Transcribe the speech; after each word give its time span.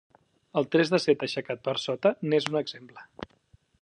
El 0.61 0.65
tres 0.75 0.91
de 0.93 0.99
set 1.03 1.25
aixecat 1.27 1.61
per 1.67 1.75
sota 1.83 2.13
n'és 2.31 2.49
un 2.53 2.59
exemple. 2.63 3.07